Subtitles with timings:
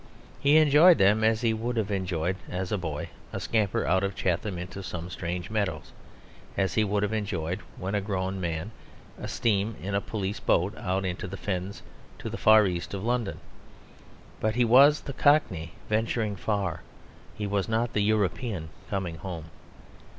[0.39, 4.15] He enjoyed them as he would have enjoyed, as a boy, a scamper out of
[4.15, 5.91] Chatham into some strange meadows,
[6.57, 8.71] as he would have enjoyed, when a grown man,
[9.19, 11.83] a steam in a police boat out into the fens
[12.17, 13.39] to the far east of London.
[14.39, 16.81] But he was the Cockney venturing far;
[17.35, 19.51] he was not the European coming home.